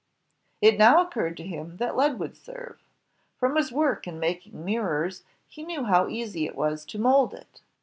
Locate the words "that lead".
1.77-2.17